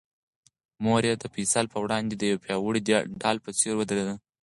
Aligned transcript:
مور 0.83 1.01
یې 1.09 1.13
د 1.17 1.23
فیصل 1.35 1.65
په 1.73 1.77
وړاندې 1.83 2.13
د 2.15 2.21
یوې 2.29 2.41
پیاوړې 2.43 2.81
ډال 3.21 3.37
په 3.45 3.49
څېر 3.59 3.73
ودرېده. 3.77 4.15